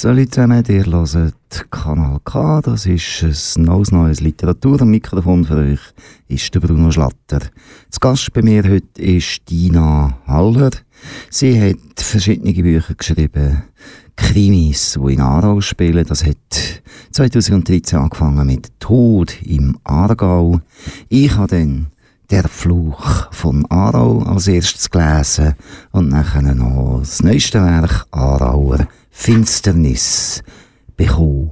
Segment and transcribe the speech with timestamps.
[0.00, 5.56] Salut zusammen, ihr hört Kanal K, das ist ein neues, neues Literatur am Mikrofon für
[5.56, 5.80] euch,
[6.28, 7.40] ist der Bruno Schlatter.
[7.90, 10.70] Zu Gast bei mir heute ist Dina Haller.
[11.30, 13.64] Sie hat verschiedene Bücher geschrieben,
[14.14, 16.06] Krimis, die in Aarau spielen.
[16.06, 16.36] Das hat
[17.10, 20.60] 2013 angefangen mit Tod im Aargau.
[21.08, 21.88] Ich habe dann
[22.30, 25.54] der Fluch von Aarau als erstes gelesen
[25.90, 28.86] und nachher noch das neueste Werk Aarauer
[29.20, 30.42] Finsternis
[30.96, 31.50] bekommen.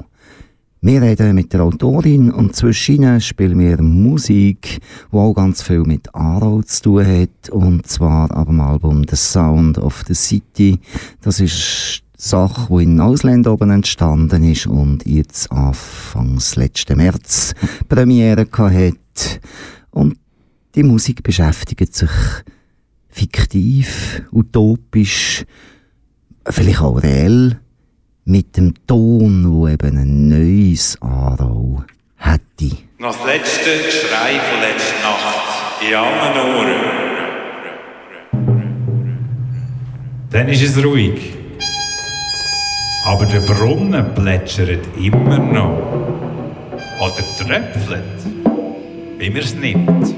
[0.80, 4.78] Wir reden mit der Autorin und zwischen spielen wir Musik,
[5.12, 7.50] die auch ganz viel mit Aarau zu tun hat.
[7.50, 10.78] Und zwar ab dem Album The Sound of the City.
[11.20, 17.52] Das ist Sache, die in Ausländern oben entstanden ist und jetzt Anfangs letzten März
[17.88, 19.40] Premiere hat.
[19.90, 20.16] Und
[20.76, 22.10] die Musik beschäftigt sich
[23.10, 25.44] fiktiv, utopisch,
[26.48, 27.58] vielleicht auch reell
[28.24, 31.84] mit dem Ton, wo eben ein neues Aarau
[32.16, 32.76] hätte.
[32.98, 37.06] Noch das letzte Schrei von letzter Nacht in allen Ohren.
[40.30, 41.34] Dann ist es ruhig.
[43.04, 45.78] Aber der Brunnen plätschert immer noch.
[47.00, 48.02] Oder tröpfelt,
[49.18, 50.14] wie man es nimmt.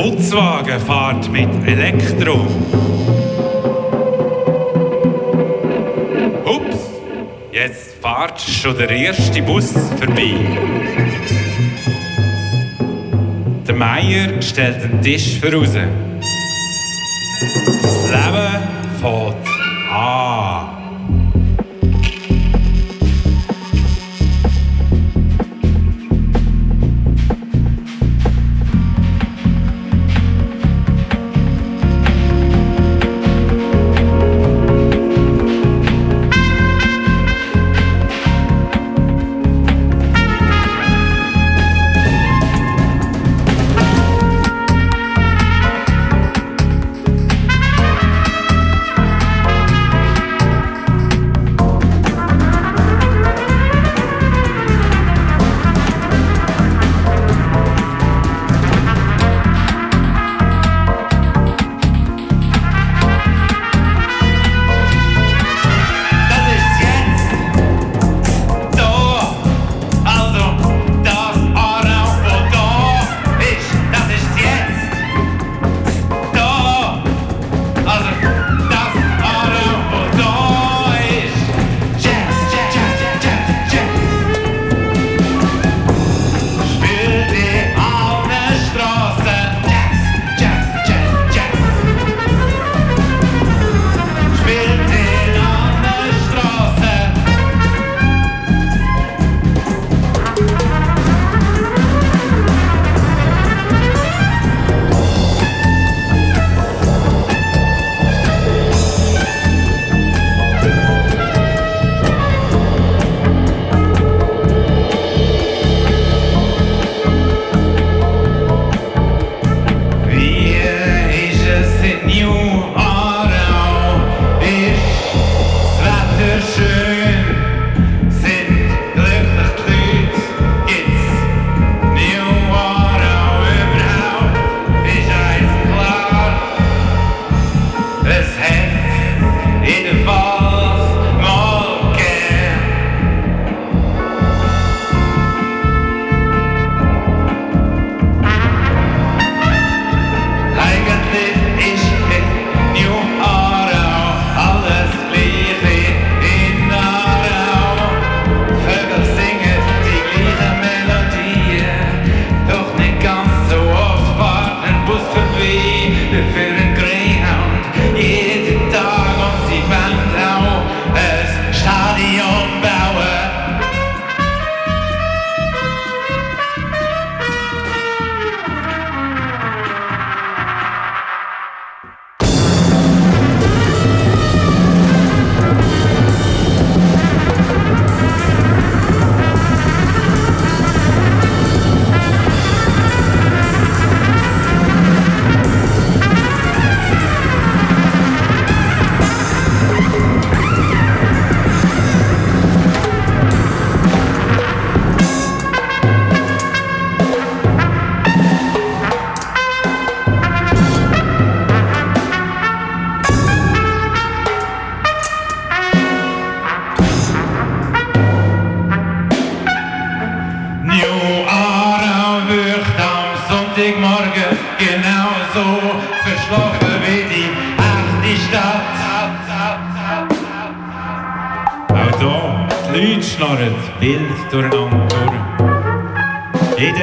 [0.00, 2.46] Putzwagen fährt mit Elektro.
[6.46, 6.78] Ups,
[7.52, 10.36] jetzt fährt schon der erste Bus vorbei.
[13.68, 15.76] Der Meier stellt den Tisch voraus.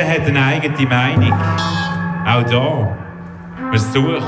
[0.08, 1.34] Jeder hat eine eigene Meinung.
[1.34, 2.98] Auch da.
[3.60, 4.24] Man sucht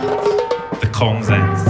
[0.84, 1.66] den Konsens.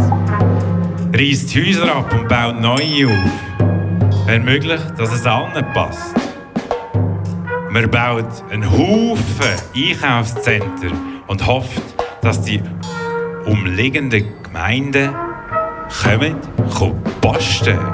[1.14, 4.26] Reißt Häuser ab und baut neue auf.
[4.26, 6.16] Wenn möglich, dass es allen passt.
[7.70, 9.20] Man baut einen Haufen
[9.76, 11.84] Einkaufszentren und hofft,
[12.22, 12.64] dass die
[13.46, 15.14] umliegenden Gemeinden
[16.04, 16.36] kommen,
[16.76, 17.78] kommen posten.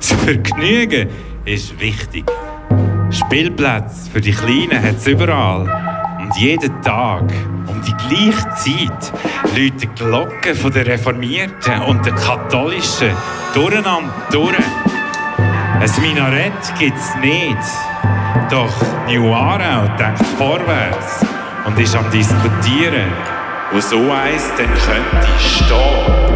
[0.00, 1.10] Das Vergnügen
[1.44, 2.24] ist wichtig.
[3.12, 5.68] Spielplätze für die Kleinen hat es überall.
[6.20, 7.22] Und jeden Tag
[7.66, 9.12] um die gleiche Zeit
[9.56, 13.10] läuten die Glocken von der Reformierten und der Katholischen
[13.54, 14.56] durcheinander durch.
[15.80, 17.56] Ein Minarett gibt es nicht.
[18.50, 18.74] Doch
[19.08, 21.24] New Aarau denkt vorwärts
[21.66, 23.12] und ist am Diskutieren,
[23.72, 26.29] wo so eins denn könnte stehen.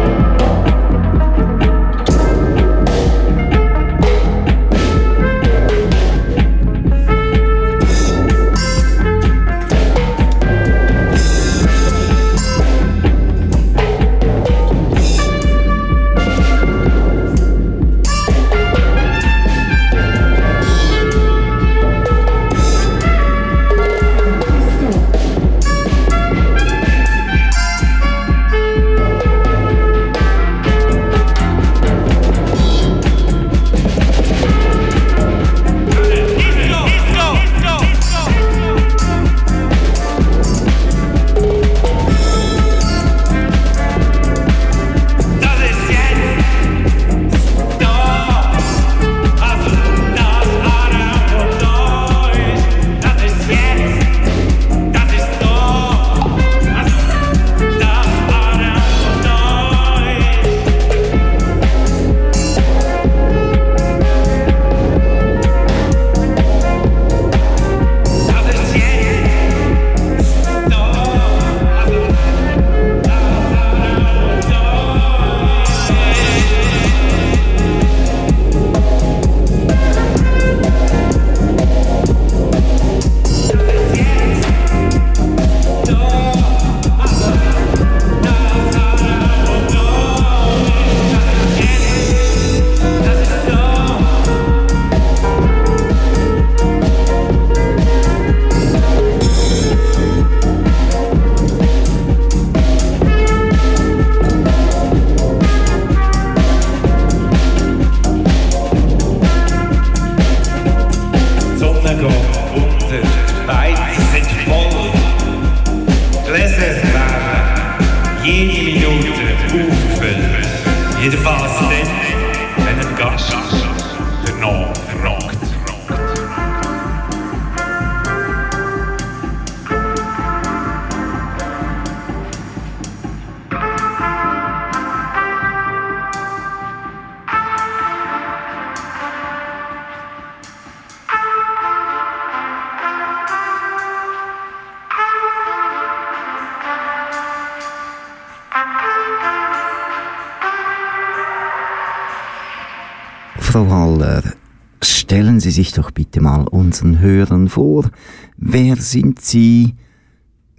[155.55, 157.89] Sich doch bitte mal unseren Hörern vor.
[158.37, 159.73] Wer sind Sie?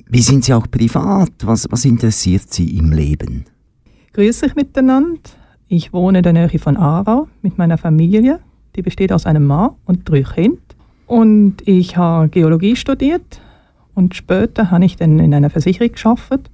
[0.09, 1.33] Wie sind Sie auch privat?
[1.45, 3.45] Was, was interessiert Sie im Leben?
[4.15, 5.21] Grüße euch miteinander.
[5.69, 8.41] Ich wohne in der Nähe von Aarau mit meiner Familie.
[8.75, 10.59] Die besteht aus einem Mann und drei Kindern.
[11.07, 13.41] Und ich habe Geologie studiert
[13.95, 16.51] und später habe ich dann in einer Versicherung geschafft.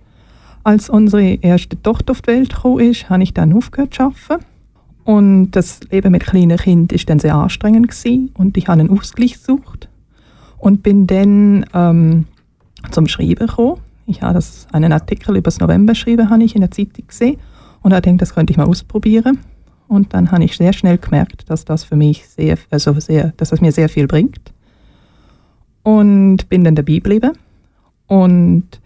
[0.65, 4.45] Als unsere erste Tochter auf die Welt kam, ist, habe ich dann aufgehört zu arbeiten
[5.05, 8.91] und das Leben mit kleinen Kindern ist dann sehr anstrengend gewesen und ich habe einen
[8.91, 9.89] Ausgleich gesucht
[10.59, 12.27] und bin dann ähm,
[12.91, 13.81] zum Schreiben gekommen.
[14.07, 17.39] Ich habe das, einen Artikel über das November geschrieben, habe ich in der Zeitung gesehen
[17.83, 19.39] und habe gedacht, das könnte ich mal ausprobieren.
[19.89, 23.51] Und dann habe ich sehr schnell gemerkt, dass das für mich sehr, also sehr, dass
[23.51, 24.53] das mir sehr viel bringt.
[25.83, 27.33] Und bin dann dabei geblieben.
[28.07, 28.81] Und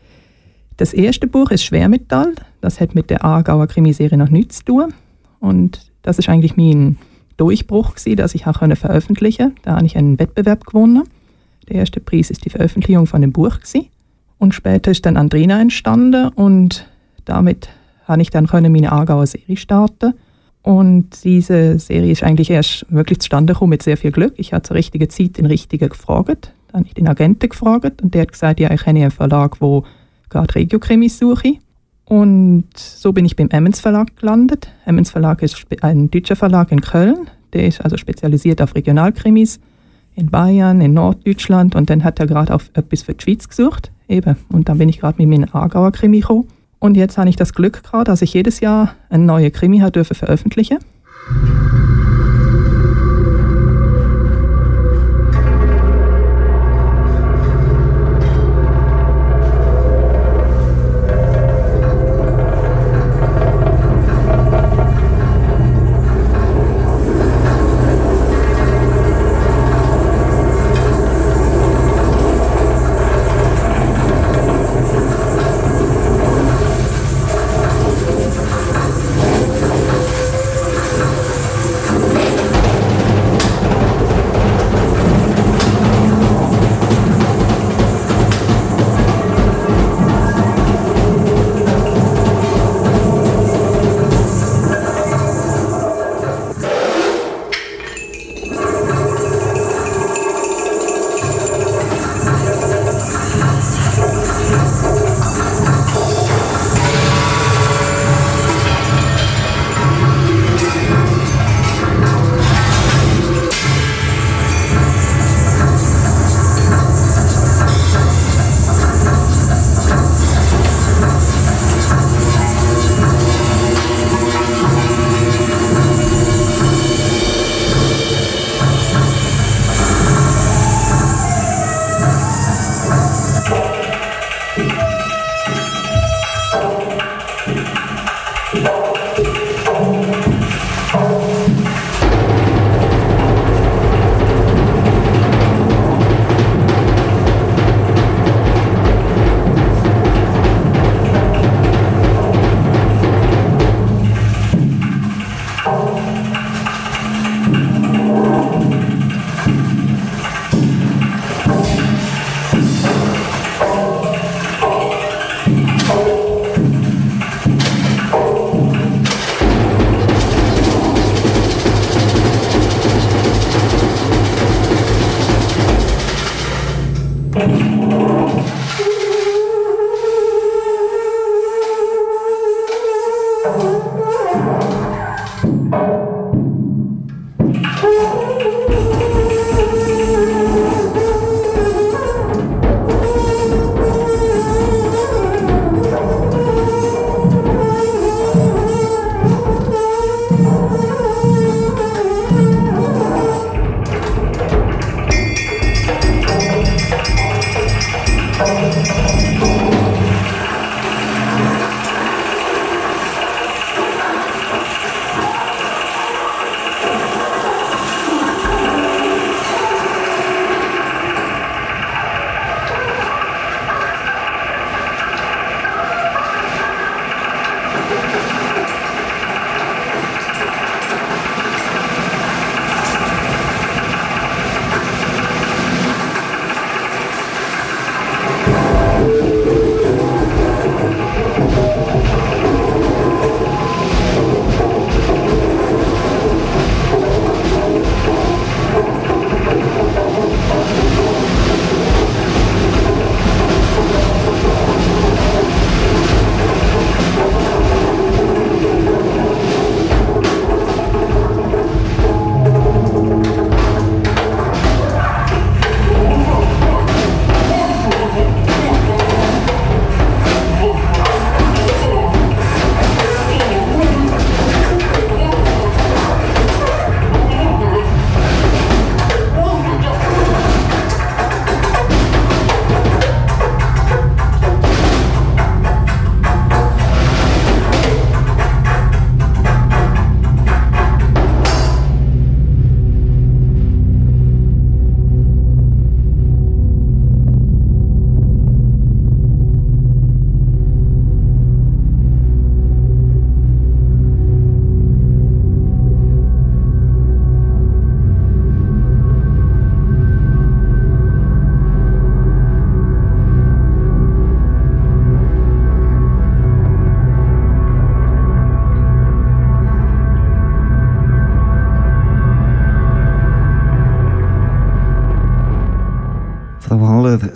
[0.78, 2.34] das erste Buch ist Schwermetall.
[2.60, 4.94] Das hat mit der Aargauer Krimiserie noch nichts zu tun.
[5.38, 6.98] Und das ist eigentlich mein
[7.36, 9.62] Durchbruch gewesen, dass ich auch veröffentlichen konnte.
[9.62, 11.02] Da habe ich einen Wettbewerb gewonnen.
[11.68, 13.88] Der erste Preis ist die Veröffentlichung von dem Buch gewesen.
[14.38, 16.88] Und später ist dann Andrina entstanden und
[17.24, 17.68] damit
[18.06, 20.14] habe ich dann meine Aargauer Serie starten.
[20.62, 24.34] Und diese Serie ist eigentlich erst wirklich zustande gekommen mit sehr viel Glück.
[24.36, 26.52] Ich habe zur richtigen Zeit den Richtigen gefragt.
[26.68, 29.60] Dann habe ich den Agenten gefragt und der hat gesagt, ja, ich kenne einen Verlag,
[29.60, 29.84] wo
[30.28, 31.58] gerade Regiokrimis suche.
[32.06, 34.68] Und so bin ich beim Emmons Verlag gelandet.
[34.86, 37.28] Emmons Verlag ist ein deutscher Verlag in Köln.
[37.52, 39.60] der ist also spezialisiert auf Regionalkrimis
[40.14, 43.90] in Bayern, in Norddeutschland und dann hat er gerade auf etwas für die Schweiz gesucht.
[44.08, 44.36] Eben.
[44.48, 46.46] Und dann bin ich gerade mit meinem Aargauer Krimi gekommen.
[46.78, 50.14] Und jetzt habe ich das Glück gerade, dass ich jedes Jahr einen neuen Krimi dürfen
[50.14, 50.78] veröffentlichen.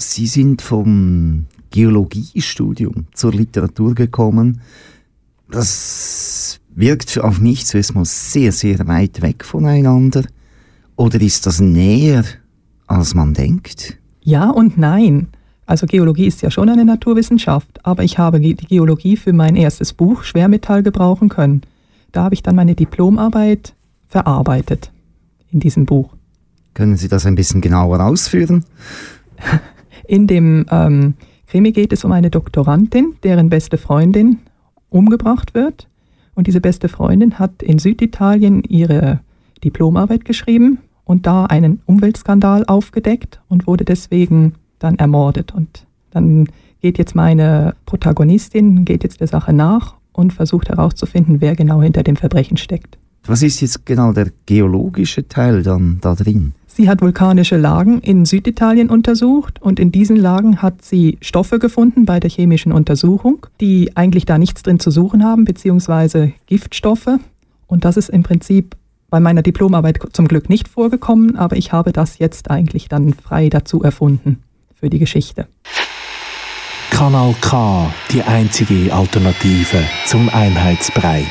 [0.00, 4.60] Sie sind vom Geologiestudium zur Literatur gekommen.
[5.50, 10.24] Das wirkt auf mich zuerst mal sehr, sehr weit weg voneinander.
[10.96, 12.24] Oder ist das näher,
[12.86, 13.98] als man denkt?
[14.22, 15.28] Ja und nein.
[15.66, 19.92] Also Geologie ist ja schon eine Naturwissenschaft, aber ich habe die Geologie für mein erstes
[19.92, 21.62] Buch Schwermetall gebrauchen können.
[22.12, 23.74] Da habe ich dann meine Diplomarbeit
[24.08, 24.90] verarbeitet
[25.52, 26.16] in diesem Buch.
[26.74, 28.64] Können Sie das ein bisschen genauer ausführen?
[30.10, 31.14] In dem ähm,
[31.46, 34.40] Krimi geht es um eine Doktorandin, deren beste Freundin
[34.88, 35.86] umgebracht wird.
[36.34, 39.20] Und diese beste Freundin hat in Süditalien ihre
[39.62, 45.54] Diplomarbeit geschrieben und da einen Umweltskandal aufgedeckt und wurde deswegen dann ermordet.
[45.54, 46.48] Und dann
[46.80, 52.02] geht jetzt meine Protagonistin, geht jetzt der Sache nach und versucht herauszufinden, wer genau hinter
[52.02, 52.98] dem Verbrechen steckt.
[53.26, 56.54] Was ist jetzt genau der geologische Teil dann da drin?
[56.80, 62.06] Sie hat vulkanische Lagen in Süditalien untersucht und in diesen Lagen hat sie Stoffe gefunden
[62.06, 67.18] bei der chemischen Untersuchung, die eigentlich da nichts drin zu suchen haben, beziehungsweise Giftstoffe.
[67.66, 68.76] Und das ist im Prinzip
[69.10, 73.50] bei meiner Diplomarbeit zum Glück nicht vorgekommen, aber ich habe das jetzt eigentlich dann frei
[73.50, 74.38] dazu erfunden
[74.74, 75.48] für die Geschichte.
[76.90, 81.26] Kanal K, die einzige Alternative zum Einheitsbrei.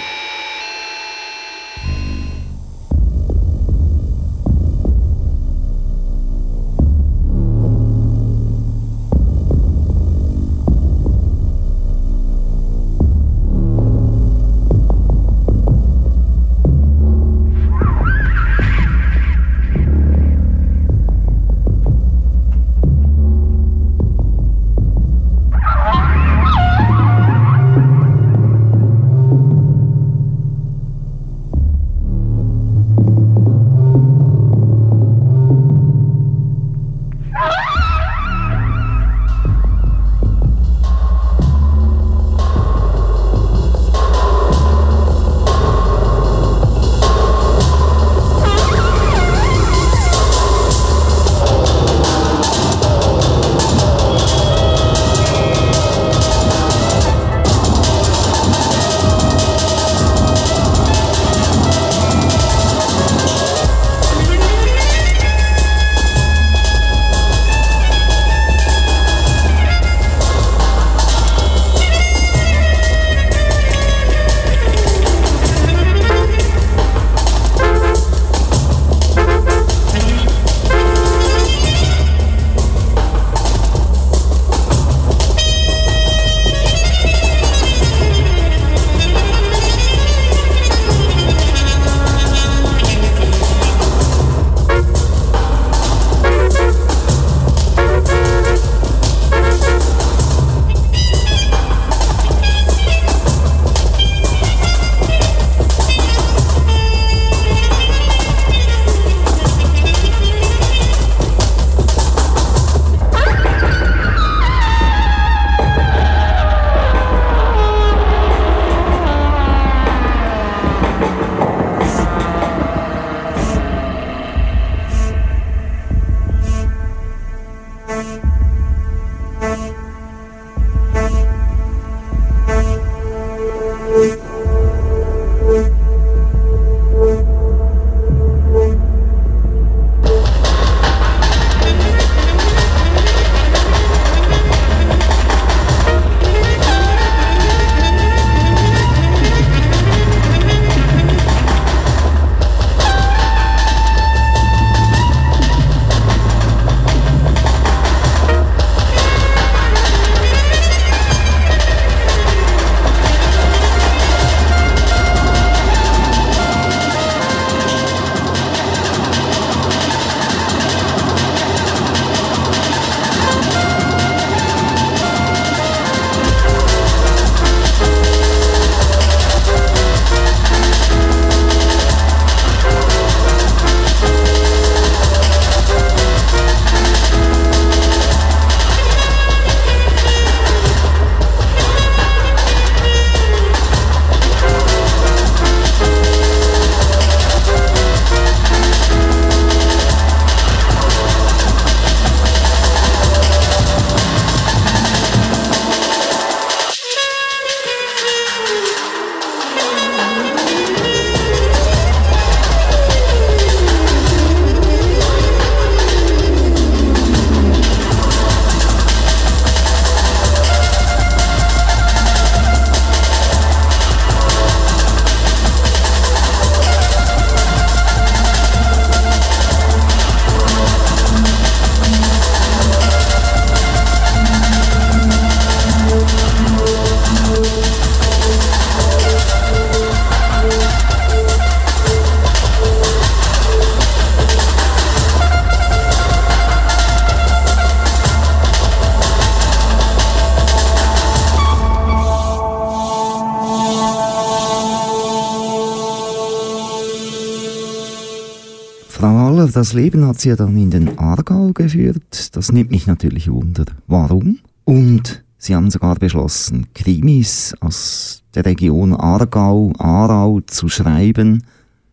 [259.60, 262.34] Das Leben hat Sie ja dann in den Aargau geführt.
[262.34, 263.66] Das nimmt mich natürlich wunder.
[263.88, 264.40] Warum?
[264.64, 271.44] Und Sie haben sogar beschlossen, Krimis aus der Region Aargau, Aarau zu schreiben.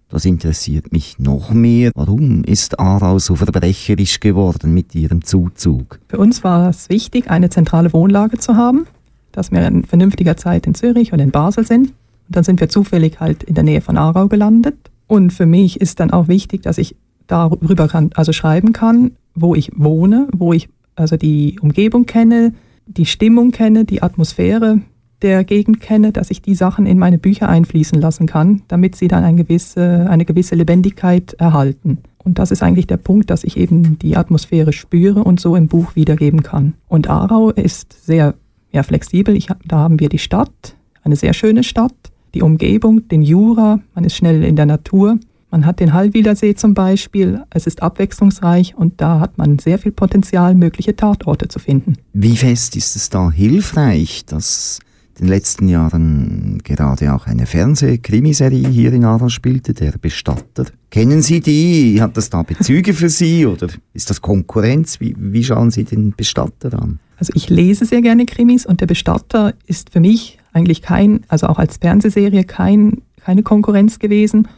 [0.09, 1.91] Das interessiert mich noch mehr.
[1.97, 5.99] Warum ist Aarau so verbrecherisch geworden mit ihrem Zuzug?
[6.07, 8.87] Für uns war es wichtig, eine zentrale Wohnlage zu haben,
[9.33, 11.89] dass wir in vernünftiger Zeit in Zürich und in Basel sind.
[11.89, 14.77] Und dann sind wir zufällig halt in der Nähe von Aarau gelandet.
[15.09, 16.95] Und für mich ist dann auch wichtig, dass ich
[17.27, 22.55] darüber kann, also schreiben kann, wo ich wohne, wo ich also die Umgebung kenne,
[22.87, 24.81] die Stimmung kenne, die Atmosphäre
[25.23, 29.09] der Gegend kenne, dass ich die Sachen in meine Bücher einfließen lassen kann, damit sie
[29.09, 31.99] dann eine gewisse, eine gewisse Lebendigkeit erhalten.
[32.19, 35.69] Und das ist eigentlich der Punkt, dass ich eben die Atmosphäre spüre und so im
[35.69, 36.75] Buch wiedergeben kann.
[36.89, 38.35] Und Aarau ist sehr
[38.73, 39.37] ja, flexibel.
[39.37, 41.95] Ich, da haben wir die Stadt, eine sehr schöne Stadt,
[42.35, 45.19] die Umgebung, den Jura, man ist schnell in der Natur.
[45.51, 49.93] Man hat den Hallwilersee zum Beispiel, es ist abwechslungsreich und da hat man sehr viel
[49.93, 51.95] Potenzial, mögliche Tatorte zu finden.
[52.13, 54.81] Wie fest ist es da hilfreich, dass
[55.19, 60.67] in den letzten Jahren gerade auch eine Fernseh-Krimiserie hier in Aarau spielte, der Bestatter.
[60.91, 62.03] Kennen Sie die?
[62.03, 65.01] Hat das da Bezüge für Sie oder ist das Konkurrenz?
[65.01, 66.99] Wie, wie schauen Sie den Bestatter an?
[67.17, 71.47] Also ich lese sehr gerne Krimis und der Bestatter ist für mich eigentlich kein, also
[71.47, 74.49] auch als Fernsehserie kein, keine Konkurrenz gewesen.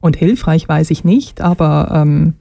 [0.00, 2.34] Und hilfreich weiß ich nicht, aber ähm,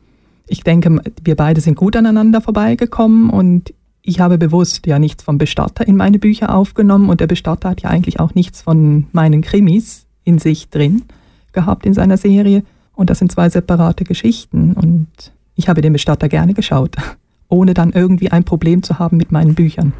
[0.48, 5.38] ich denke, wir beide sind gut aneinander vorbeigekommen und ich habe bewusst ja nichts vom
[5.38, 9.42] Bestatter in meine Bücher aufgenommen und der Bestatter hat ja eigentlich auch nichts von meinen
[9.42, 11.04] Krimis in sich drin
[11.52, 12.64] gehabt in seiner Serie.
[12.94, 15.08] Und das sind zwei separate Geschichten und
[15.56, 16.96] ich habe den Bestatter gerne geschaut,
[17.50, 19.94] ohne dann irgendwie ein Problem zu haben mit meinen Büchern.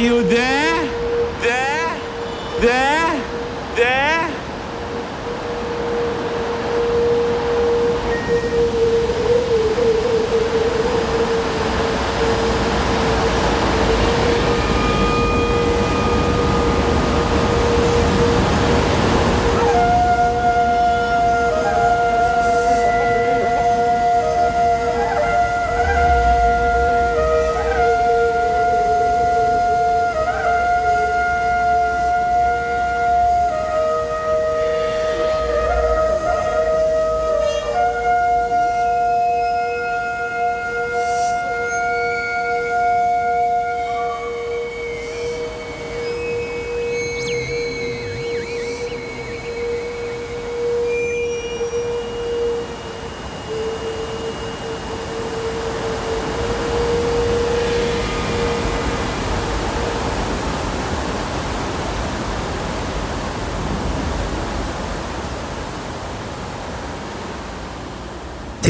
[0.00, 0.69] You there?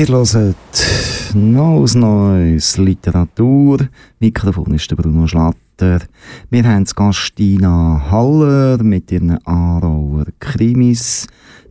[0.00, 3.86] Ihr hört Neues Neues Literatur.
[4.18, 6.00] Mikrofon ist der Bruno Schlatter.
[6.48, 11.26] Wir haben zu Gast Dina Haller mit ihren Aarauer Krimis.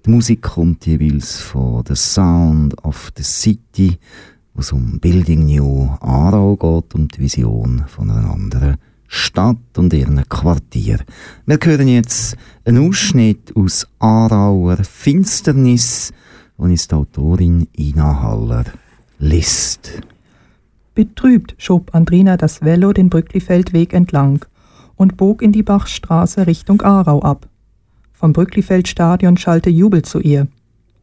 [0.05, 3.97] Die Musik kommt jeweils von The Sound of the City,
[4.53, 8.75] wo es um Building New Aarau geht, um die Vision von einer anderen
[9.07, 10.99] Stadt und ihren Quartier.
[11.47, 16.13] Wir hören jetzt einen Ausschnitt aus Aarauer Finsternis,
[16.59, 18.65] uns die Autorin Ina Haller
[19.17, 20.01] liest.
[20.93, 24.45] Betrübt schob Andrina das Velo den Brücklifeldweg entlang
[24.95, 27.47] und bog in die Bachstraße Richtung Aarau ab.
[28.11, 30.47] Vom Brücklifeldstadion schallte Jubel zu ihr.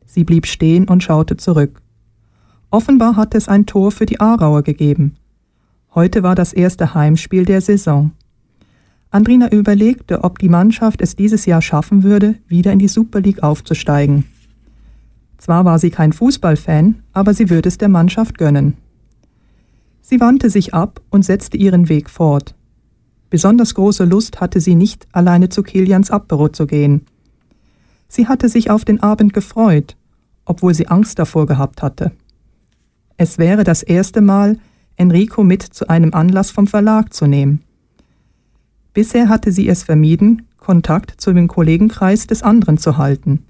[0.05, 1.81] Sie blieb stehen und schaute zurück.
[2.71, 5.17] Offenbar hatte es ein Tor für die Aarauer gegeben.
[5.95, 8.13] Heute war das erste Heimspiel der Saison.
[9.11, 13.43] Andrina überlegte, ob die Mannschaft es dieses Jahr schaffen würde, wieder in die Super League
[13.43, 14.25] aufzusteigen.
[15.39, 18.77] Zwar war sie kein Fußballfan, aber sie würde es der Mannschaft gönnen.
[20.01, 22.55] Sie wandte sich ab und setzte ihren Weg fort.
[23.29, 27.07] Besonders große Lust hatte sie nicht, alleine zu Kilians Abbüro zu gehen.
[28.09, 29.97] Sie hatte sich auf den Abend gefreut,
[30.45, 32.13] obwohl sie Angst davor gehabt hatte.
[33.17, 34.59] Es wäre das erste Mal,
[34.97, 37.63] Enrico mit zu einem Anlass vom Verlag zu nehmen.
[38.95, 43.45] Bisher hatte sie es vermieden, Kontakt zu dem Kollegenkreis des anderen zu halten.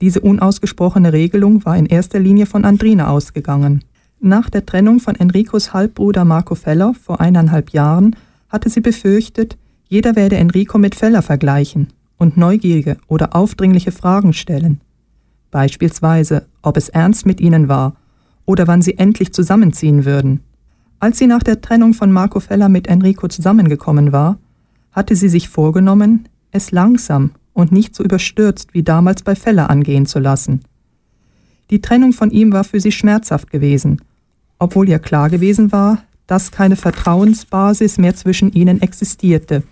[0.00, 3.82] Diese unausgesprochene Regelung war in erster Linie von Andrina ausgegangen.
[4.20, 8.16] Nach der Trennung von Enricos Halbbruder Marco Feller vor eineinhalb Jahren
[8.48, 9.56] hatte sie befürchtet,
[9.88, 14.80] jeder werde Enrico mit Feller vergleichen und neugierige oder aufdringliche Fragen stellen.
[15.50, 17.94] Beispielsweise, ob es ernst mit ihnen war
[18.44, 20.40] oder wann sie endlich zusammenziehen würden.
[20.98, 24.38] Als sie nach der Trennung von Marco Feller mit Enrico zusammengekommen war,
[24.92, 30.06] hatte sie sich vorgenommen, es langsam und nicht so überstürzt wie damals bei Feller angehen
[30.06, 30.60] zu lassen.
[31.70, 34.02] Die Trennung von ihm war für sie schmerzhaft gewesen,
[34.58, 39.62] obwohl ihr klar gewesen war, dass keine Vertrauensbasis mehr zwischen ihnen existierte,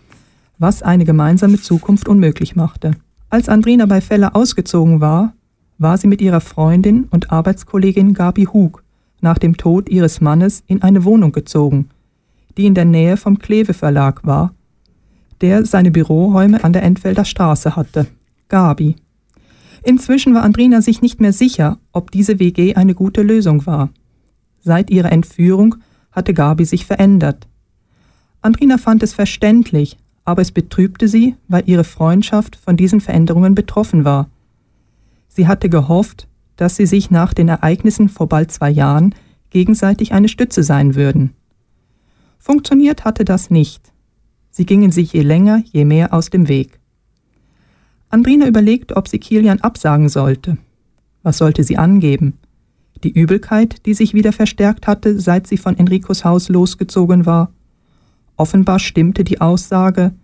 [0.58, 2.92] was eine gemeinsame Zukunft unmöglich machte.
[3.28, 5.34] Als Andrina bei Feller ausgezogen war,
[5.76, 8.82] war sie mit ihrer Freundin und Arbeitskollegin Gabi Hug
[9.20, 11.90] nach dem Tod ihres Mannes in eine Wohnung gezogen,
[12.56, 14.54] die in der Nähe vom Kleve Verlag war,
[15.40, 18.06] der seine Büroräume an der Entfelder Straße hatte.
[18.48, 18.96] Gabi.
[19.82, 23.90] Inzwischen war Andrina sich nicht mehr sicher, ob diese WG eine gute Lösung war.
[24.62, 25.76] Seit ihrer Entführung
[26.10, 27.46] hatte Gabi sich verändert.
[28.40, 34.04] Andrina fand es verständlich, aber es betrübte sie, weil ihre Freundschaft von diesen Veränderungen betroffen
[34.04, 34.28] war.
[35.28, 39.14] Sie hatte gehofft, dass sie sich nach den Ereignissen vor bald zwei Jahren
[39.50, 41.32] gegenseitig eine Stütze sein würden.
[42.38, 43.93] Funktioniert hatte das nicht.
[44.56, 46.78] Sie gingen sich je länger, je mehr aus dem Weg.
[48.08, 50.58] Andrina überlegte, ob sie Kilian absagen sollte.
[51.24, 52.34] Was sollte sie angeben?
[53.02, 57.52] Die Übelkeit, die sich wieder verstärkt hatte, seit sie von Enricos Haus losgezogen war.
[58.36, 60.14] Offenbar stimmte die Aussage,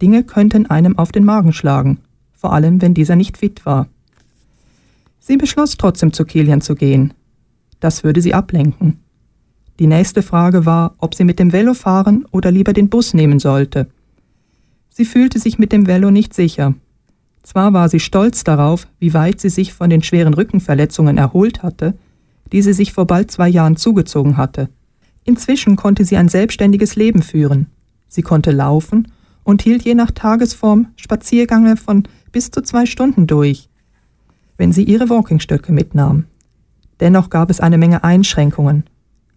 [0.00, 1.98] Dinge könnten einem auf den Magen schlagen,
[2.32, 3.88] vor allem wenn dieser nicht fit war.
[5.18, 7.12] Sie beschloss trotzdem zu Kilian zu gehen.
[7.80, 9.03] Das würde sie ablenken.
[9.78, 13.40] Die nächste Frage war, ob sie mit dem Velo fahren oder lieber den Bus nehmen
[13.40, 13.88] sollte.
[14.88, 16.74] Sie fühlte sich mit dem Velo nicht sicher.
[17.42, 21.94] Zwar war sie stolz darauf, wie weit sie sich von den schweren Rückenverletzungen erholt hatte,
[22.52, 24.68] die sie sich vor bald zwei Jahren zugezogen hatte.
[25.24, 27.66] Inzwischen konnte sie ein selbstständiges Leben führen.
[28.08, 29.08] Sie konnte laufen
[29.42, 33.68] und hielt je nach Tagesform Spaziergänge von bis zu zwei Stunden durch,
[34.56, 36.26] wenn sie ihre Walkingstöcke mitnahm.
[37.00, 38.84] Dennoch gab es eine Menge Einschränkungen.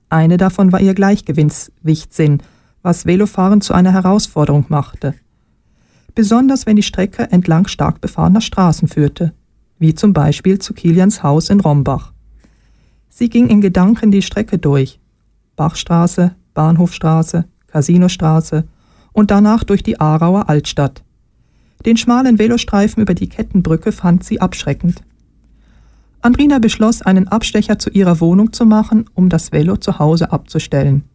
[0.09, 2.41] Eine davon war ihr Gleichgewichtssinn,
[2.81, 5.13] was Velofahren zu einer Herausforderung machte.
[6.15, 9.33] Besonders wenn die Strecke entlang stark befahrener Straßen führte,
[9.79, 12.13] wie zum Beispiel zu Kilians Haus in Rombach.
[13.09, 14.99] Sie ging in Gedanken die Strecke durch.
[15.55, 18.67] Bachstraße, Bahnhofstraße, Casinostraße
[19.11, 21.03] und danach durch die Aarauer Altstadt.
[21.85, 25.03] Den schmalen Velostreifen über die Kettenbrücke fand sie abschreckend.
[26.27, 31.05] Andrina beschloss, einen Abstecher zu ihrer Wohnung zu machen, um das Velo zu Hause abzustellen.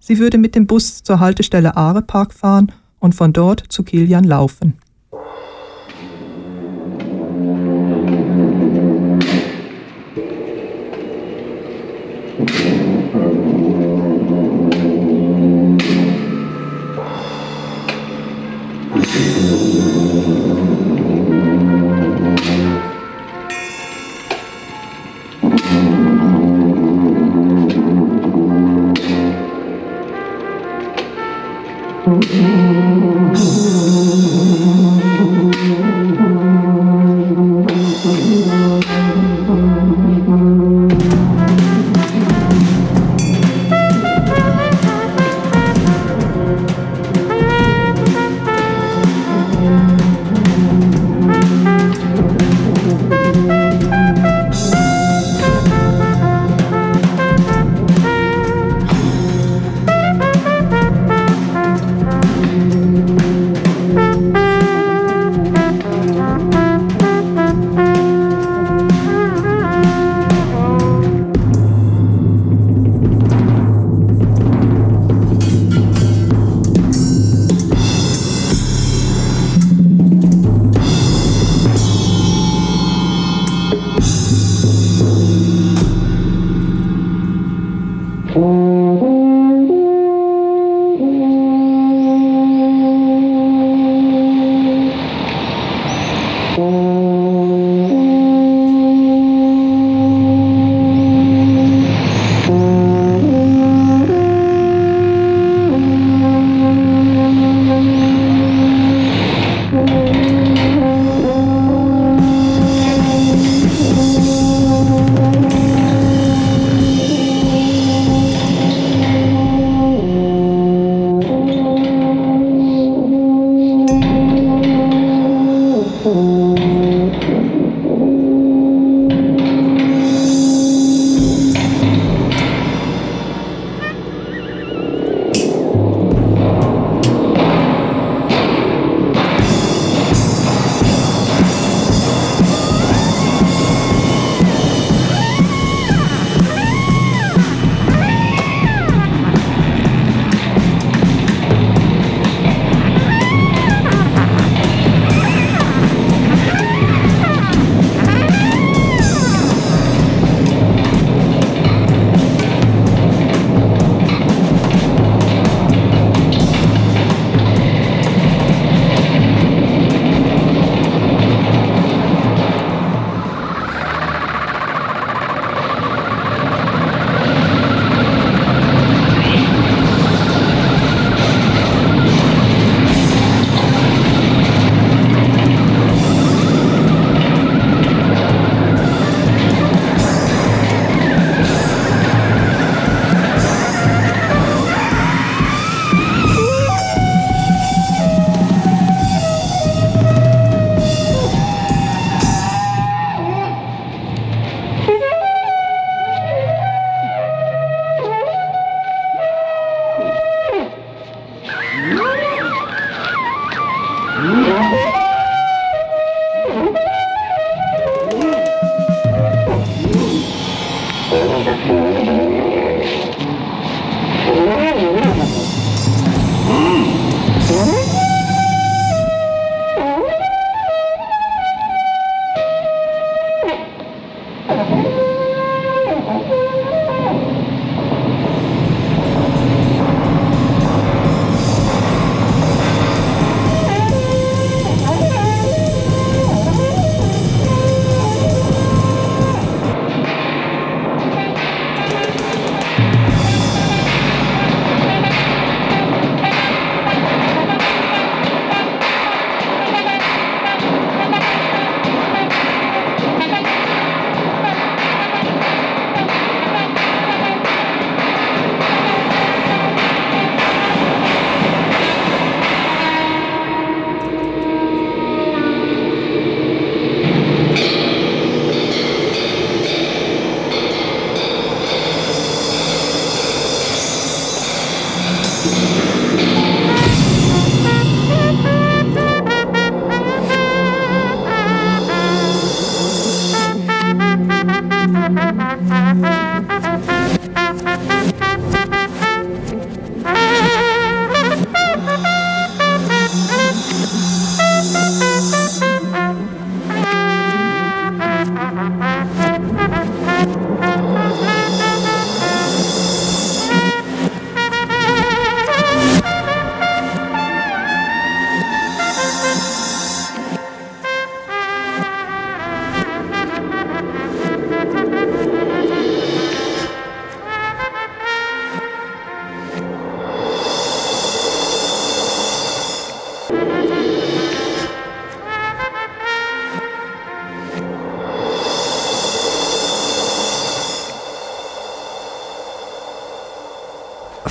[0.00, 4.24] Sie würde mit dem Bus zur Haltestelle Aare Park fahren und von dort zu Kilian
[4.24, 4.74] laufen.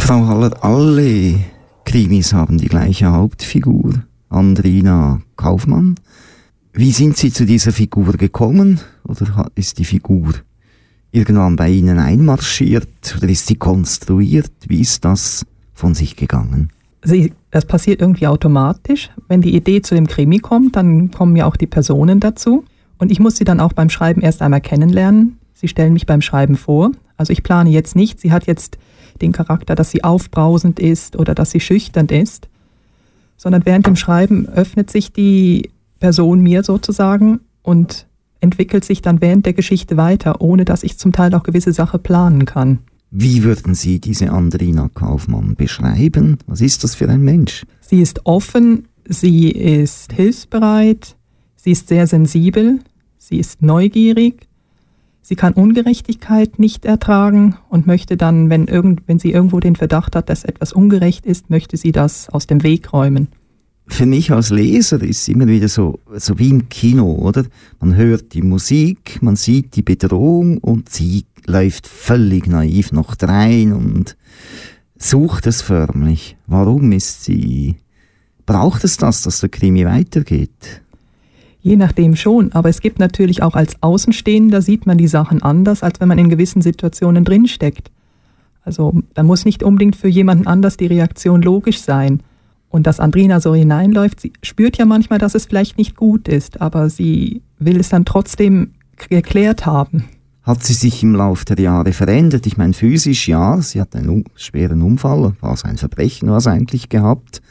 [0.06, 1.40] Frau Haller, alle
[1.84, 5.96] Krimis haben die gleiche Hauptfigur, Andrina Kaufmann.
[6.74, 8.80] Wie sind Sie zu dieser Figur gekommen?
[9.08, 10.36] Oder ist die Figur
[11.12, 13.16] irgendwann bei Ihnen einmarschiert?
[13.18, 14.52] Oder ist sie konstruiert?
[14.68, 15.44] Wie ist das
[15.74, 16.70] von sich gegangen?
[17.04, 19.10] Sie, das passiert irgendwie automatisch.
[19.28, 22.64] Wenn die Idee zu dem Krimi kommt, dann kommen ja auch die Personen dazu.
[23.00, 25.40] Und ich muss sie dann auch beim Schreiben erst einmal kennenlernen.
[25.56, 26.92] Sie stellen mich beim Schreiben vor.
[27.18, 28.78] Also ich plane jetzt nicht, sie hat jetzt
[29.22, 32.48] den Charakter, dass sie aufbrausend ist oder dass sie schüchtern ist,
[33.38, 38.08] sondern während dem Schreiben öffnet sich die Person mir sozusagen und
[38.40, 42.02] entwickelt sich dann während der Geschichte weiter, ohne dass ich zum Teil auch gewisse Sachen
[42.04, 42.80] planen kann.
[43.12, 46.38] Wie würden Sie diese Andrina Kaufmann beschreiben?
[46.48, 47.66] Was ist das für ein Mensch?
[47.80, 51.16] Sie ist offen, sie ist hilfsbereit,
[51.56, 52.80] sie ist sehr sensibel,
[53.18, 54.48] sie ist neugierig,
[55.26, 60.16] sie kann Ungerechtigkeit nicht ertragen und möchte dann, wenn, irgend, wenn sie irgendwo den Verdacht
[60.16, 63.28] hat, dass etwas ungerecht ist, möchte sie das aus dem Weg räumen
[63.88, 67.46] für mich als Leser ist es immer wieder so, so wie im Kino, oder?
[67.80, 73.74] Man hört die Musik, man sieht die Bedrohung und sie läuft völlig naiv noch rein
[73.74, 74.18] und
[74.98, 76.36] sucht es förmlich.
[76.48, 77.76] Warum ist sie,
[78.46, 80.82] braucht es das, dass der Krimi weitergeht?
[81.66, 85.82] Je nachdem schon, aber es gibt natürlich auch als Außenstehender sieht man die Sachen anders,
[85.82, 87.90] als wenn man in gewissen Situationen drinsteckt.
[88.64, 92.20] Also da muss nicht unbedingt für jemanden anders die Reaktion logisch sein.
[92.70, 96.62] Und dass Andrina so hineinläuft, sie spürt ja manchmal, dass es vielleicht nicht gut ist,
[96.62, 98.76] aber sie will es dann trotzdem
[99.10, 100.06] geklärt haben.
[100.44, 102.46] Hat sie sich im Laufe der Jahre verändert?
[102.46, 106.90] Ich meine, physisch ja, sie hat einen schweren Unfall, war es ein Verbrechen, was eigentlich
[106.90, 107.42] gehabt.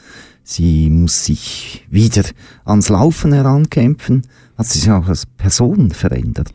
[0.47, 2.21] Sie muss sich wieder
[2.65, 4.21] ans Laufen herankämpfen.
[4.55, 6.53] Hat sie sich auch als Person verändert?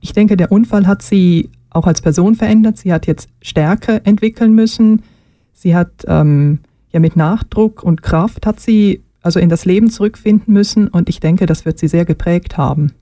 [0.00, 2.76] Ich denke, der Unfall hat sie auch als Person verändert.
[2.76, 5.02] Sie hat jetzt Stärke entwickeln müssen.
[5.54, 6.58] Sie hat ähm,
[6.92, 11.18] ja mit Nachdruck und Kraft hat sie also in das Leben zurückfinden müssen und ich
[11.18, 12.92] denke, das wird sie sehr geprägt haben.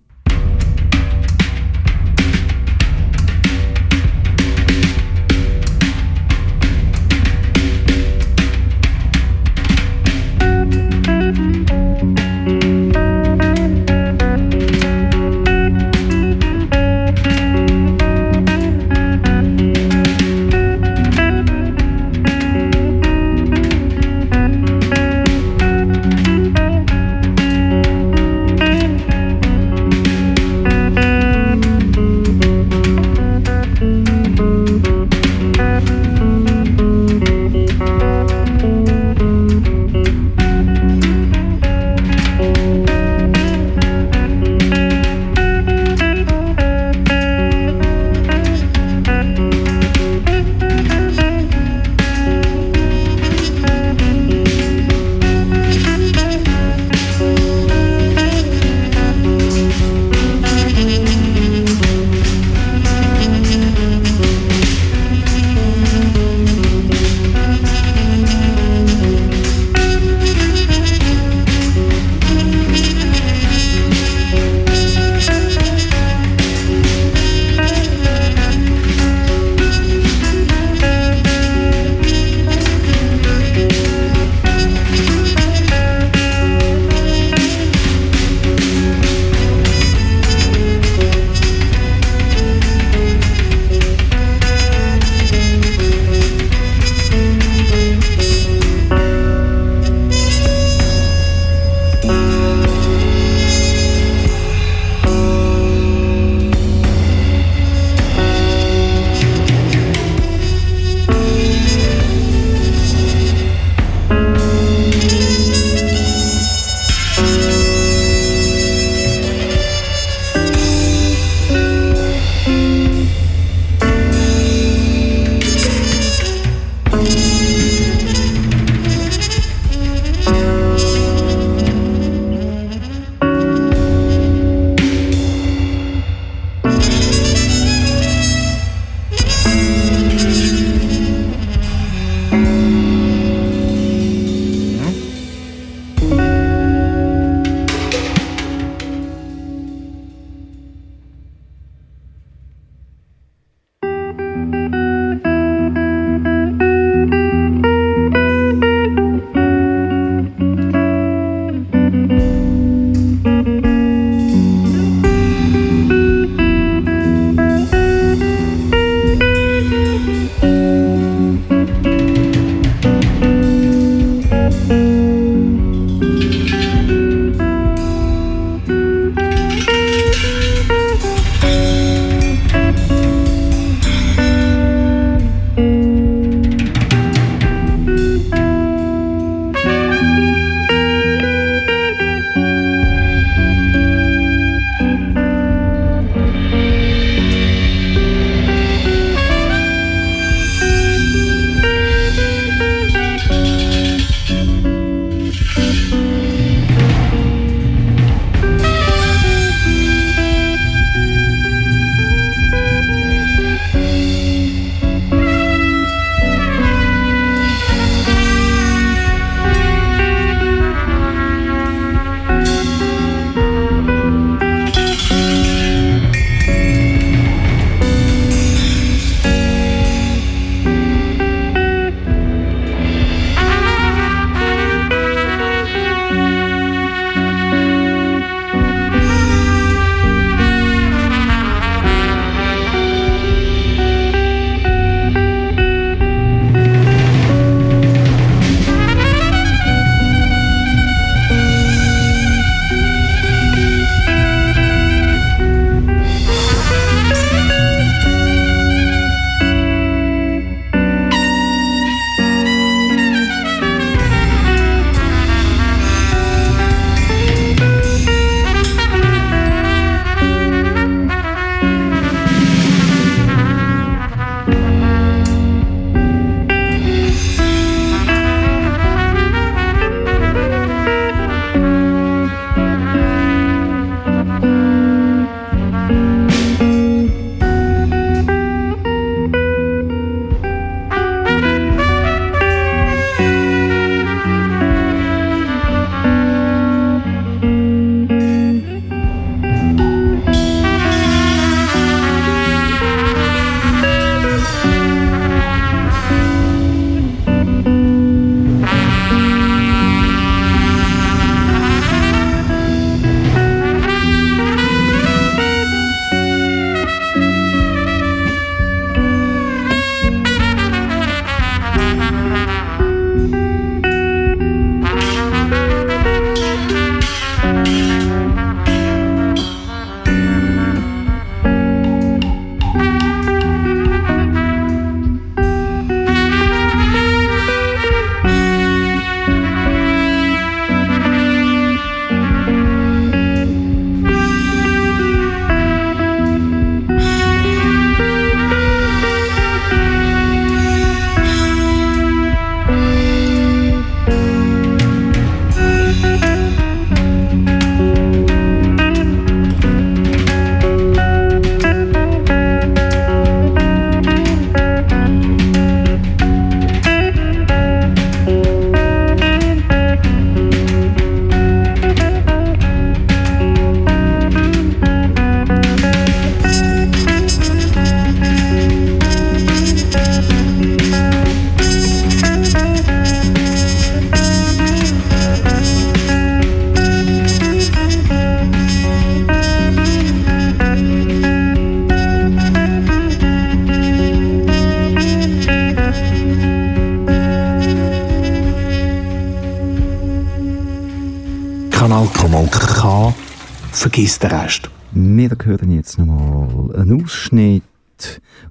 [406.06, 407.62] Nochmal einen Ausschnitt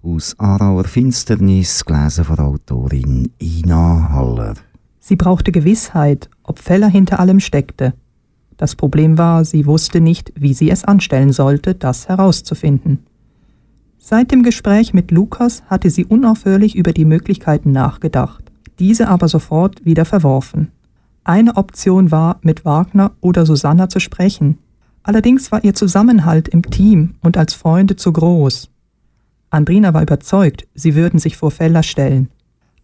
[0.03, 4.55] aus Arauer Finsternis, gelesen von Autorin Ina Haller.
[4.99, 7.93] Sie brauchte Gewissheit, ob Feller hinter allem steckte.
[8.57, 12.99] Das Problem war, sie wusste nicht, wie sie es anstellen sollte, das herauszufinden.
[13.97, 18.43] Seit dem Gespräch mit Lukas hatte sie unaufhörlich über die Möglichkeiten nachgedacht,
[18.79, 20.71] diese aber sofort wieder verworfen.
[21.23, 24.57] Eine Option war, mit Wagner oder Susanna zu sprechen.
[25.03, 28.69] Allerdings war ihr Zusammenhalt im Team und als Freunde zu groß.
[29.49, 32.29] Andrina war überzeugt, sie würden sich vor Feller stellen.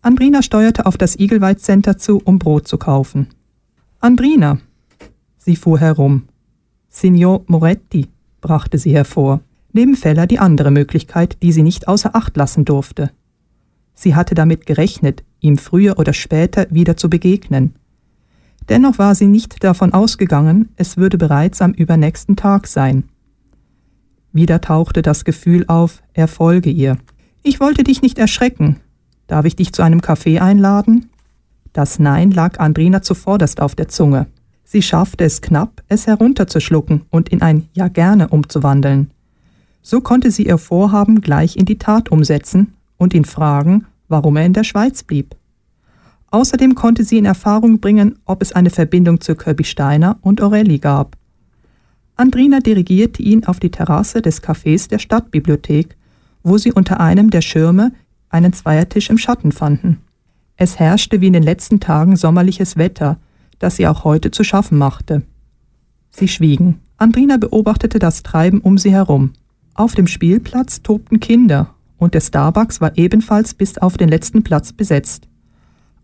[0.01, 3.27] Andrina steuerte auf das Eaglewhite Center zu, um Brot zu kaufen.
[3.99, 4.59] Andrina!
[5.37, 6.23] Sie fuhr herum.
[6.89, 8.07] Signor Moretti,
[8.41, 9.41] brachte sie hervor.
[9.71, 13.11] Neben Feller die andere Möglichkeit, die sie nicht außer Acht lassen durfte.
[13.93, 17.75] Sie hatte damit gerechnet, ihm früher oder später wieder zu begegnen.
[18.69, 23.05] Dennoch war sie nicht davon ausgegangen, es würde bereits am übernächsten Tag sein.
[24.33, 26.97] Wieder tauchte das Gefühl auf, er folge ihr.
[27.43, 28.77] Ich wollte dich nicht erschrecken.
[29.27, 31.09] Darf ich dich zu einem Kaffee einladen?
[31.73, 34.27] Das Nein lag Andrina zuvorderst auf der Zunge.
[34.63, 39.11] Sie schaffte es knapp, es herunterzuschlucken und in ein Ja gerne umzuwandeln.
[39.81, 44.45] So konnte sie ihr Vorhaben gleich in die Tat umsetzen und ihn fragen, warum er
[44.45, 45.35] in der Schweiz blieb.
[46.31, 50.77] Außerdem konnte sie in Erfahrung bringen, ob es eine Verbindung zu Kirby Steiner und Orelli
[50.77, 51.17] gab.
[52.15, 55.95] Andrina dirigierte ihn auf die Terrasse des Cafés der Stadtbibliothek,
[56.43, 57.91] wo sie unter einem der Schirme
[58.29, 59.99] einen Zweiertisch im Schatten fanden.
[60.57, 63.19] Es herrschte wie in den letzten Tagen sommerliches Wetter,
[63.59, 65.21] das sie auch heute zu schaffen machte.
[66.09, 66.81] Sie schwiegen.
[66.97, 69.33] Andrina beobachtete das Treiben um sie herum.
[69.75, 74.73] Auf dem Spielplatz tobten Kinder, und der Starbucks war ebenfalls bis auf den letzten Platz
[74.73, 75.27] besetzt.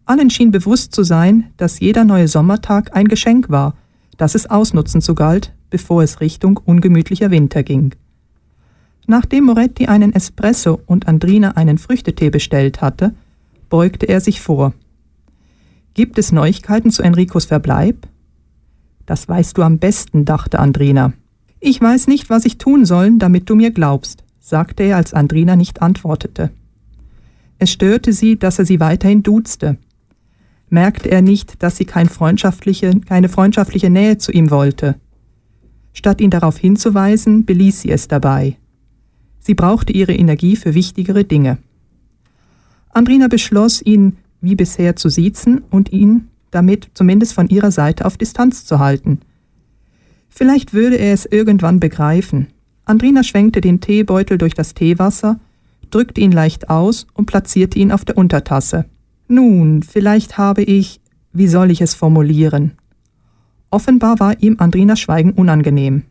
[0.05, 3.75] Allen schien bewusst zu sein, dass jeder neue Sommertag ein Geschenk war,
[4.17, 7.95] das es ausnutzen zu galt, bevor es Richtung ungemütlicher Winter ging.
[9.07, 13.13] Nachdem Moretti einen Espresso und Andrina einen Früchtetee bestellt hatte,
[13.69, 14.73] beugte er sich vor.
[15.93, 18.07] Gibt es Neuigkeiten zu Enricos Verbleib?
[19.05, 21.13] Das weißt du am besten, dachte Andrina.
[21.59, 25.55] Ich weiß nicht, was ich tun soll, damit du mir glaubst, sagte er, als Andrina
[25.55, 26.51] nicht antwortete.
[27.57, 29.77] Es störte sie, dass er sie weiterhin duzte.
[30.73, 34.95] Merkte er nicht, dass sie kein freundschaftliche, keine freundschaftliche Nähe zu ihm wollte?
[35.93, 38.57] Statt ihn darauf hinzuweisen, beließ sie es dabei.
[39.37, 41.59] Sie brauchte ihre Energie für wichtigere Dinge.
[42.89, 48.17] Andrina beschloss, ihn wie bisher zu siezen und ihn damit zumindest von ihrer Seite auf
[48.17, 49.19] Distanz zu halten.
[50.27, 52.47] Vielleicht würde er es irgendwann begreifen.
[52.85, 55.39] Andrina schwenkte den Teebeutel durch das Teewasser,
[55.91, 58.85] drückte ihn leicht aus und platzierte ihn auf der Untertasse.
[59.33, 62.73] Nun, vielleicht habe ich, wie soll ich es formulieren?
[63.71, 66.03] Offenbar war ihm Andrinas Schweigen unangenehm.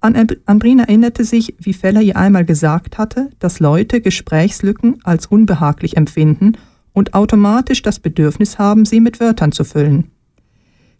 [0.00, 0.14] An
[0.46, 6.52] Andrina erinnerte sich, wie Feller ihr einmal gesagt hatte, dass Leute Gesprächslücken als unbehaglich empfinden
[6.92, 10.12] und automatisch das Bedürfnis haben, sie mit Wörtern zu füllen.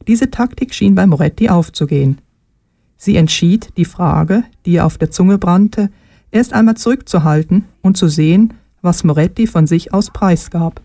[0.09, 2.19] Diese Taktik schien bei Moretti aufzugehen.
[2.97, 5.91] Sie entschied, die Frage, die ihr auf der Zunge brannte,
[6.33, 10.83] erst einmal zurückzuhalten und zu sehen, was Moretti von sich aus preisgab.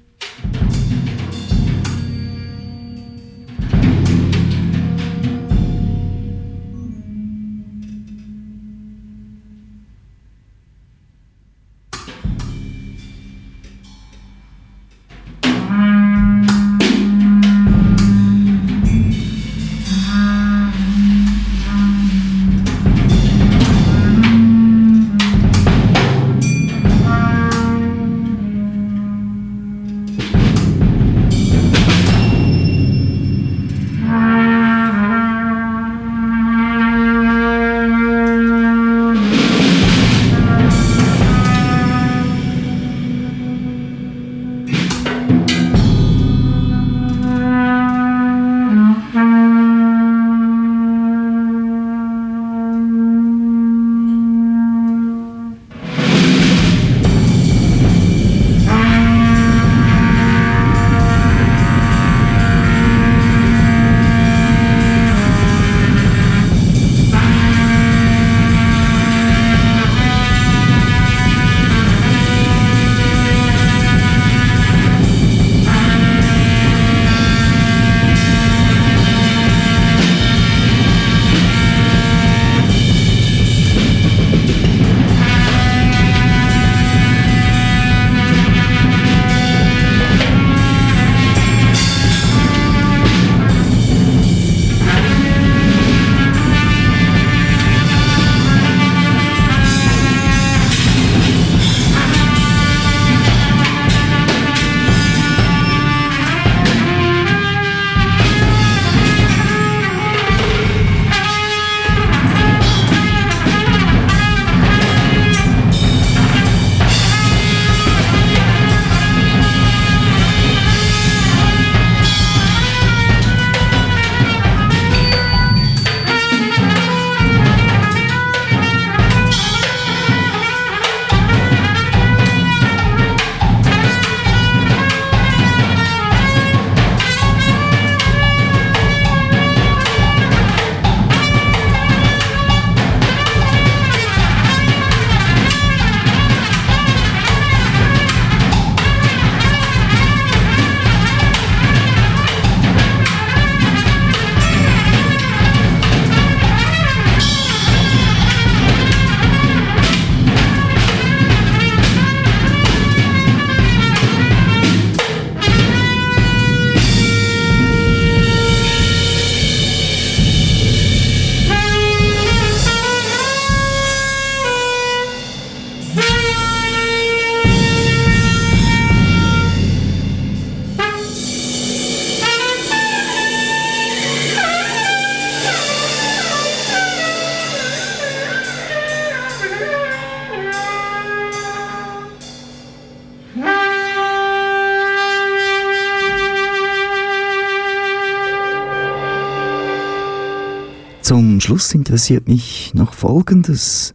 [201.44, 203.94] Schluss interessiert mich noch Folgendes.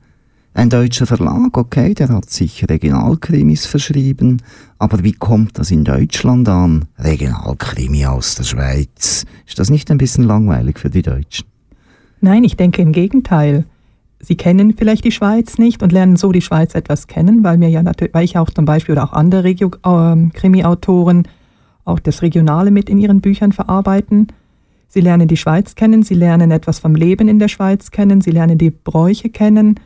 [0.52, 4.42] Ein deutscher Verlag, okay, der hat sich Regionalkrimis verschrieben,
[4.78, 6.84] aber wie kommt das in Deutschland an?
[6.98, 9.24] Regionalkrimi aus der Schweiz.
[9.46, 11.46] Ist das nicht ein bisschen langweilig für die Deutschen?
[12.20, 13.64] Nein, ich denke im Gegenteil.
[14.20, 17.70] Sie kennen vielleicht die Schweiz nicht und lernen so die Schweiz etwas kennen, weil mir
[17.70, 21.26] ja natürlich, weil ich auch zum Beispiel oder auch andere Regio äh, Krimi-Autoren
[21.86, 24.26] auch das Regionale mit in ihren Büchern verarbeiten.
[24.88, 28.30] Sie lernen die Schweiz kennen, sie lernen etwas vom Leben in der Schweiz kennen, sie
[28.30, 29.78] lernen die Bräuche kennen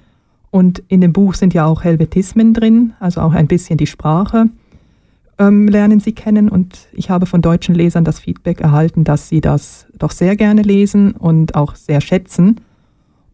[0.51, 4.49] und in dem Buch sind ja auch Helvetismen drin, also auch ein bisschen die Sprache
[5.39, 9.41] ähm, lernen sie kennen und ich habe von deutschen Lesern das Feedback erhalten, dass sie
[9.41, 12.61] das doch sehr gerne lesen und auch sehr schätzen.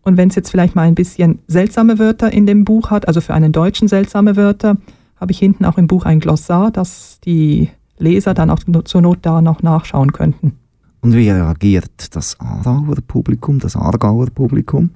[0.03, 3.21] Und wenn es jetzt vielleicht mal ein bisschen seltsame Wörter in dem Buch hat, also
[3.21, 4.77] für einen Deutschen seltsame Wörter,
[5.21, 9.19] habe ich hinten auch im Buch ein Glossar, dass die Leser dann auch zur Not
[9.23, 10.59] da noch nachschauen könnten.
[11.01, 14.91] Und wie reagiert das Aarauer Publikum, das Aargauer Publikum?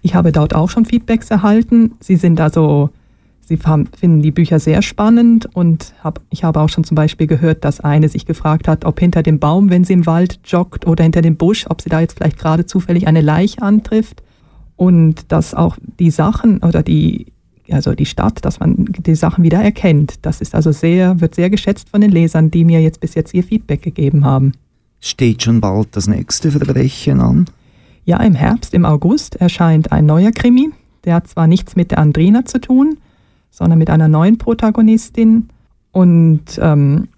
[0.00, 1.92] Ich habe dort auch schon Feedbacks erhalten.
[2.00, 2.90] Sie sind also
[3.48, 7.64] Sie finden die Bücher sehr spannend und hab, ich habe auch schon zum Beispiel gehört,
[7.64, 11.02] dass eine sich gefragt hat, ob hinter dem Baum, wenn sie im Wald joggt oder
[11.02, 14.22] hinter dem Busch, ob sie da jetzt vielleicht gerade zufällig eine Leiche antrifft
[14.76, 17.32] und dass auch die Sachen oder die,
[17.70, 20.26] also die Stadt, dass man die Sachen wieder erkennt.
[20.26, 23.32] Das ist also sehr, wird sehr geschätzt von den Lesern, die mir jetzt bis jetzt
[23.32, 24.52] ihr Feedback gegeben haben.
[25.00, 27.46] Steht schon bald das nächste Verbrechen an?
[28.04, 30.70] Ja, im Herbst, im August erscheint ein neuer Krimi.
[31.04, 32.98] Der hat zwar nichts mit der Andrina zu tun,
[33.50, 35.48] sondern mit einer neuen Protagonistin.
[35.92, 37.08] Und ähm,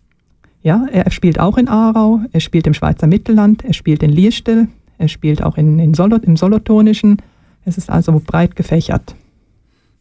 [0.63, 4.69] ja, er spielt auch in Aarau, er spielt im Schweizer Mittelland, er spielt in Liestel,
[4.99, 7.17] er spielt auch in, in Solo, im Solothurnischen.
[7.65, 9.15] Es ist also breit gefächert.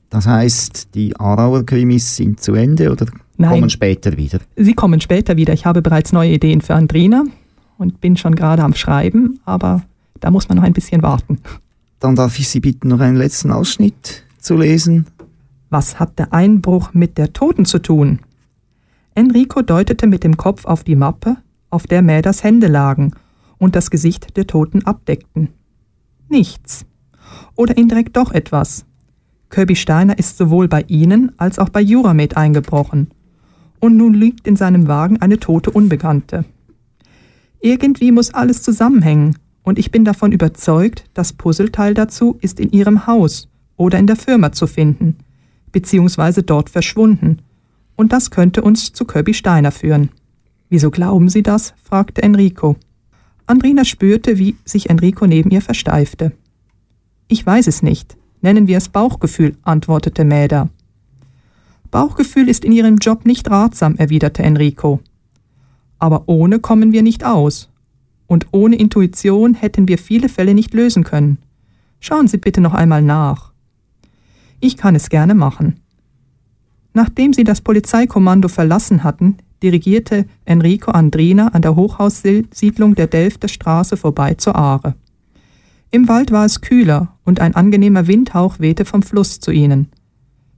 [0.09, 3.05] Das heißt, die Aarauer Krimis sind zu Ende oder
[3.37, 4.39] Nein, kommen später wieder?
[4.57, 5.53] Sie kommen später wieder.
[5.53, 7.23] Ich habe bereits neue Ideen für Andrina
[7.79, 9.81] und bin schon gerade am Schreiben, aber
[10.19, 11.39] da muss man noch ein bisschen warten.
[11.99, 15.07] Dann darf ich Sie bitten, noch einen letzten Ausschnitt zu lesen.
[15.69, 18.19] Was hat der Einbruch mit der Toten zu tun?
[19.15, 21.37] Enrico deutete mit dem Kopf auf die Mappe,
[21.69, 23.13] auf der Mäders Hände lagen
[23.57, 25.49] und das Gesicht der Toten abdeckten.
[26.27, 26.85] Nichts.
[27.55, 28.85] Oder indirekt doch etwas.
[29.49, 33.11] Kirby Steiner ist sowohl bei Ihnen als auch bei Juramed eingebrochen.
[33.79, 36.45] Und nun liegt in seinem Wagen eine tote Unbekannte.
[37.61, 43.05] Irgendwie muss alles zusammenhängen, und ich bin davon überzeugt, das Puzzleteil dazu ist in Ihrem
[43.05, 45.17] Haus oder in der Firma zu finden
[45.71, 47.41] beziehungsweise dort verschwunden.
[47.95, 50.09] Und das könnte uns zu Kirby Steiner führen.
[50.69, 51.73] Wieso glauben Sie das?
[51.83, 52.75] fragte Enrico.
[53.45, 56.31] Andrina spürte, wie sich Enrico neben ihr versteifte.
[57.27, 58.15] Ich weiß es nicht.
[58.41, 60.69] Nennen wir es Bauchgefühl, antwortete Mäder.
[61.91, 65.01] Bauchgefühl ist in Ihrem Job nicht ratsam, erwiderte Enrico.
[65.99, 67.69] Aber ohne kommen wir nicht aus.
[68.27, 71.37] Und ohne Intuition hätten wir viele Fälle nicht lösen können.
[71.99, 73.51] Schauen Sie bitte noch einmal nach.
[74.61, 75.79] Ich kann es gerne machen.
[76.93, 83.97] Nachdem sie das Polizeikommando verlassen hatten, dirigierte Enrico Andrina an der Hochhaussiedlung der Delfter Straße
[83.97, 84.95] vorbei zur Aare.
[85.91, 89.87] Im Wald war es kühler und ein angenehmer Windhauch wehte vom Fluss zu ihnen.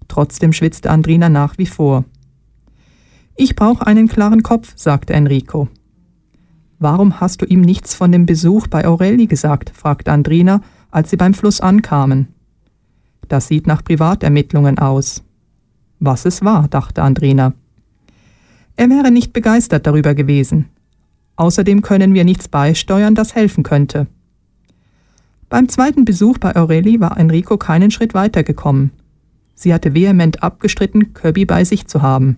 [0.08, 2.06] Trotzdem schwitzte Andrina nach wie vor.
[3.44, 5.68] Ich brauche einen klaren Kopf, sagte Enrico.
[6.78, 9.72] Warum hast du ihm nichts von dem Besuch bei Aureli gesagt?
[9.76, 10.62] fragte Andrina,
[10.92, 12.28] als sie beim Fluss ankamen.
[13.30, 15.24] Das sieht nach Privatermittlungen aus.
[16.00, 17.54] Was es war, dachte Andrina.
[18.76, 20.70] Er wäre nicht begeistert darüber gewesen.
[21.36, 24.06] Außerdem können wir nichts beisteuern, das helfen könnte.
[25.50, 28.92] Beim zweiten Besuch bei Aureli war Enrico keinen Schritt weitergekommen.
[29.56, 32.38] Sie hatte vehement abgestritten, Kirby bei sich zu haben.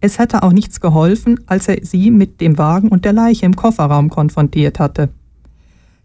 [0.00, 3.54] Es hätte auch nichts geholfen, als er sie mit dem Wagen und der Leiche im
[3.54, 5.10] Kofferraum konfrontiert hatte.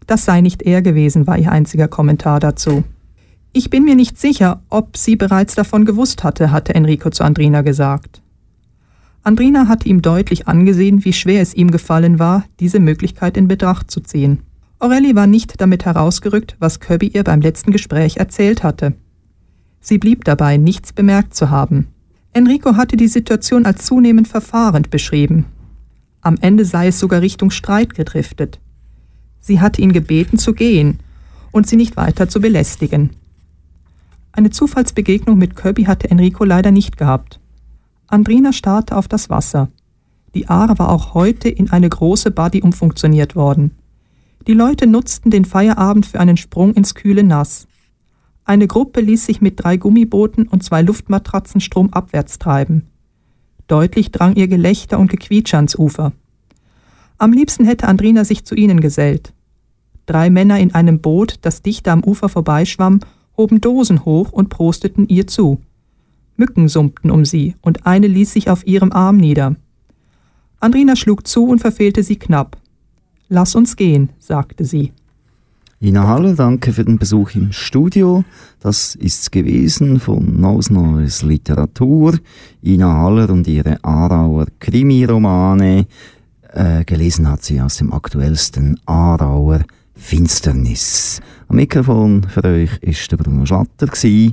[0.06, 2.84] Das sei nicht er gewesen, war ihr einziger Kommentar dazu.
[3.52, 7.62] Ich bin mir nicht sicher, ob sie bereits davon gewusst hatte, hatte Enrico zu Andrina
[7.62, 8.20] gesagt.
[9.22, 13.90] Andrina hatte ihm deutlich angesehen, wie schwer es ihm gefallen war, diese Möglichkeit in Betracht
[13.90, 14.40] zu ziehen.
[14.78, 18.92] Aurelie war nicht damit herausgerückt, was Kirby ihr beim letzten Gespräch erzählt hatte.
[19.80, 21.88] Sie blieb dabei, nichts bemerkt zu haben.
[22.36, 25.46] Enrico hatte die Situation als zunehmend verfahrend beschrieben.
[26.20, 28.60] Am Ende sei es sogar Richtung Streit gedriftet.
[29.40, 31.00] Sie hatte ihn gebeten zu gehen
[31.50, 33.08] und sie nicht weiter zu belästigen.
[34.32, 37.40] Eine Zufallsbegegnung mit Kirby hatte Enrico leider nicht gehabt.
[38.06, 39.70] Andrina starrte auf das Wasser.
[40.34, 43.70] Die Aare war auch heute in eine große Buddy umfunktioniert worden.
[44.46, 47.66] Die Leute nutzten den Feierabend für einen Sprung ins kühle Nass.
[48.46, 52.86] Eine Gruppe ließ sich mit drei Gummibooten und zwei Luftmatratzen stromabwärts treiben.
[53.66, 56.12] Deutlich drang ihr Gelächter und Gequietsche ans Ufer.
[57.18, 59.32] Am liebsten hätte Andrina sich zu ihnen gesellt.
[60.06, 63.00] Drei Männer in einem Boot, das dicht am Ufer vorbeischwamm,
[63.36, 65.60] hoben Dosen hoch und prosteten ihr zu.
[66.36, 69.56] Mücken summten um sie, und eine ließ sich auf ihrem Arm nieder.
[70.60, 72.56] Andrina schlug zu und verfehlte sie knapp.
[73.28, 74.92] Lass uns gehen, sagte sie.
[75.78, 78.24] Ina Haller, danke für den Besuch im Studio.
[78.60, 82.18] Das ist's gewesen von Neues Neues Literatur.
[82.64, 85.86] Ina Haller und ihre Aarauer Krimiromane.
[86.54, 89.60] Äh, gelesen hat sie aus dem aktuellsten Aarauer
[89.94, 91.20] Finsternis.
[91.48, 93.88] Am Mikrofon für euch ist der Bruno Schlatter.
[94.02, 94.32] Äh,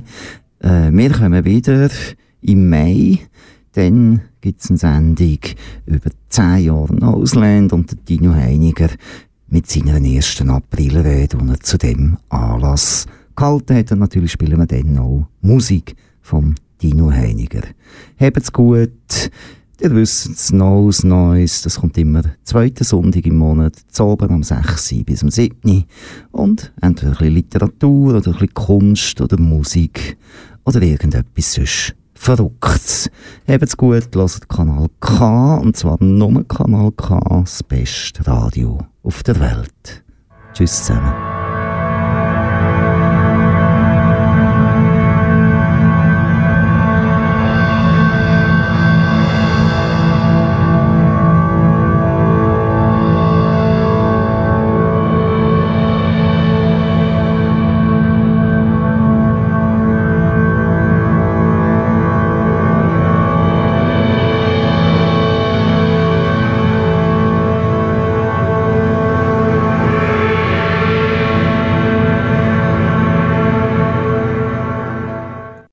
[0.60, 1.90] wir kommen wieder
[2.40, 3.18] im Mai.
[3.72, 5.40] Dann gibt's eine Sendung
[5.84, 8.88] über 10 Jahre Ausland und der Dino Heiniger
[9.48, 13.92] mit seiner ersten Aprilrede, die er zu dem Anlass gehalten hat.
[13.92, 17.62] Und natürlich spielen wir dann auch Musik vom Dino Heiniger.
[18.18, 19.30] Habt's gut.
[19.80, 24.42] Ihr wisst es, Neues, Neues, das kommt immer zweiten Sonntag im Monat, zu oben am
[24.42, 24.94] 6.
[25.04, 25.84] bis am 7.
[26.30, 30.16] Und entweder ein Literatur oder ein Kunst oder Musik
[30.64, 31.94] oder irgendetwas sonst
[32.24, 33.10] Verrücktes.
[33.46, 39.38] Habt's gut, hört Kanal K, und zwar nur Kanal K, das beste Radio auf der
[39.40, 40.02] Welt.
[40.54, 41.33] Tschüss zusammen.